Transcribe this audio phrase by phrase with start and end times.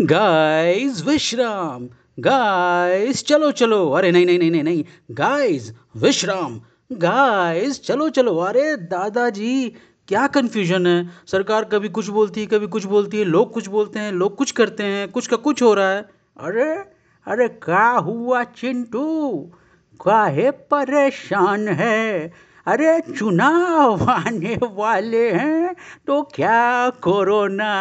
[0.00, 1.88] Guys विश्राम
[2.20, 6.60] guys चलो चलो अरे नहीं नहीं नहीं नहीं नहीं गाइस विश्राम
[6.92, 9.68] गाइस चलो चलो अरे दादाजी
[10.08, 13.98] क्या कंफ्यूजन है सरकार कभी कुछ बोलती है कभी कुछ बोलती है लोग कुछ बोलते
[13.98, 16.02] हैं लोग कुछ करते हैं कुछ का कुछ हो रहा है
[16.40, 16.70] अरे
[17.26, 19.38] अरे क्या हुआ चिंटू
[20.04, 22.32] काहे परेशान है
[22.66, 25.74] अरे चुनाव आने वाले हैं
[26.06, 27.72] तो क्या कोरोना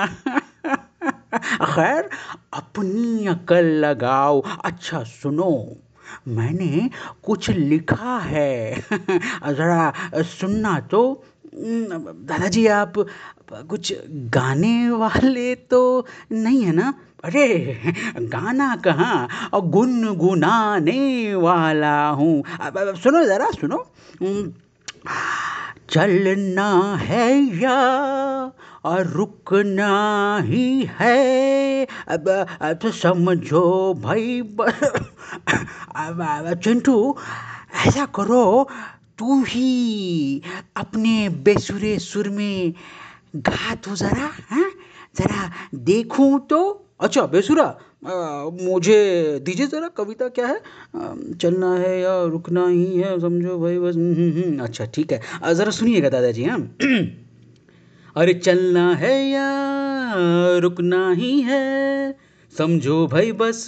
[1.38, 2.10] खैर
[2.54, 5.76] अपनी अकल लगाओ। अच्छा सुनो,
[6.28, 6.90] मैंने
[7.24, 8.76] कुछ लिखा है।
[9.50, 11.24] ज़रा सुनना तो।
[11.56, 12.94] दादाजी, आप
[13.54, 16.94] कुछ गाने वाले तो नहीं है ना?
[17.24, 17.80] अरे,
[18.18, 19.28] गाना कहाँ?
[19.56, 22.44] गुनगुनाने वाला हूँ।
[22.96, 23.88] सुनो ज़रा, सुनो।
[25.90, 26.70] चलना
[27.02, 27.30] है
[27.62, 27.78] या
[28.86, 29.92] और रुकना
[30.46, 31.86] ही है?
[32.08, 32.30] अब
[32.82, 34.42] तो समझो भाई
[36.64, 37.16] चिंटू,
[37.88, 38.70] ऐसा करो,
[39.18, 40.42] तू ही
[40.78, 42.74] अपने बेसुरे सुर में
[43.36, 44.70] गा तो ज़रा हाँ?
[45.18, 46.86] ज़रा देखूँ तो?
[47.02, 47.66] अच्छा बेसुरा
[48.04, 50.60] मुझे दीजिए ज़रा कविता क्या है?
[51.42, 55.54] चलना है या रुकना ही है समझो भाई बस हम्म, हम्म, हम्म, अच्छा ठीक है।
[55.54, 56.60] ज़रा सुनिएगा दादाजी हाँ?
[58.18, 59.48] अरे चलना है या
[60.60, 62.16] रुकना ही है
[62.54, 63.66] समझो भाई बस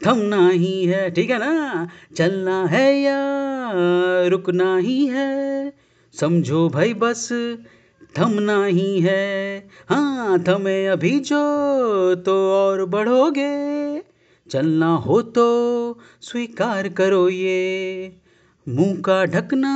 [0.00, 1.86] थमना ही है ठीक है ना?
[2.16, 3.18] चलना है या
[4.28, 5.72] रुकना ही है
[6.14, 7.28] समझो भाई बस
[8.18, 11.40] थमना ही है। हाँ थमे अभी जो
[12.26, 14.02] तो और बढ़ोगे।
[14.50, 15.46] चलना हो तो
[16.20, 18.16] स्वीकार करो ये।
[18.66, 19.72] मुँह का ढकना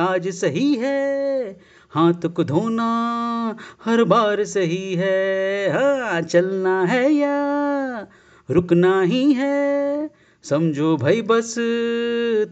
[0.00, 1.60] आज सही है,
[1.92, 2.86] हाथ को धोना
[3.84, 7.36] हर बार सही है। हाँ चलना है या
[8.48, 10.10] रुकना ही है,
[10.44, 11.54] समझो भाई बस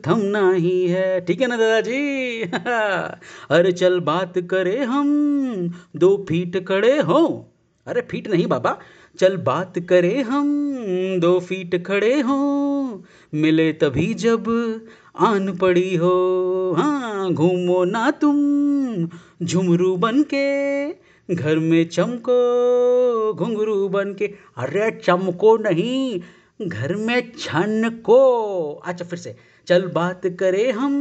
[0.07, 2.43] थमना ही है। ठीक है ना दादाजी?
[3.51, 5.11] अरे चल बात करे हम,
[5.97, 7.53] दो फीट खड़े हो।
[7.87, 8.79] अरे फीट नहीं बाबा।
[9.19, 10.49] चल बात करे हम,
[11.21, 12.39] दो फीट खड़े हो,
[13.35, 14.49] मिले तभी जब
[15.19, 16.15] आन पड़ी हो।
[16.79, 18.37] हाँ घूमो ना तुम,
[19.43, 20.89] झुमरू बन के
[21.35, 24.27] घर में चमको, घुंघरू बन के
[24.57, 26.21] अरे चमको नहीं,
[26.63, 28.21] घर में छन को
[28.87, 29.37] अच्छा फिर से।
[29.67, 30.93] चल बात करे हम,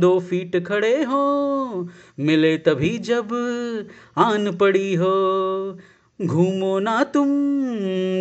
[0.00, 1.88] दो फीट खड़े हो,
[2.20, 3.34] मिले तभी जब
[4.18, 5.78] आन पड़ी हो।
[6.26, 7.28] घूमो ना तुम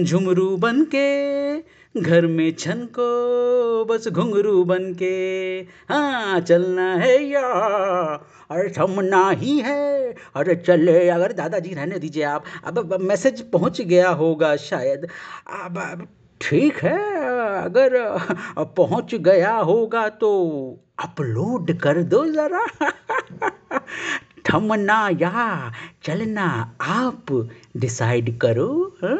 [0.03, 1.59] झुमरू बन के
[2.01, 5.13] घर में छन को बस घुंघरू बन के
[5.89, 7.41] हाँ चलना है या,
[8.51, 14.09] अरे थमना ही है। अरे चले, अगर दादाजी रहने दीजिए आप। अब मैसेज पहुँच गया
[14.09, 15.07] होगा शायद।
[15.63, 16.07] अब
[16.41, 16.97] ठीक है,
[17.63, 17.99] अगर
[18.77, 20.31] पहुँच गया होगा तो
[21.03, 22.65] अपलोड कर दो ज़रा।
[24.45, 25.71] थमना या
[26.03, 26.45] चलना
[26.81, 27.31] आप
[27.77, 28.67] डिसाइड करो
[29.03, 29.19] हाँ?